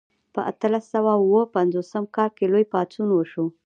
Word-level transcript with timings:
په 0.33 0.39
اتلس 0.51 0.83
سوه 0.93 1.11
او 1.17 1.23
اووه 1.27 1.43
پنځوسم 1.55 2.03
کال 2.15 2.29
کې 2.37 2.45
لوی 2.51 2.65
پاڅون 2.73 3.09
وشو. 3.13 3.45